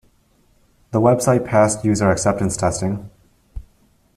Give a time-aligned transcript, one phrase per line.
[0.89, 3.11] The website passed user acceptance testing.